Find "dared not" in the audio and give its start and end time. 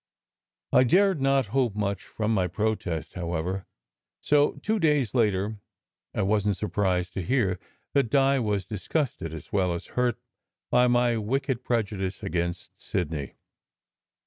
0.83-1.45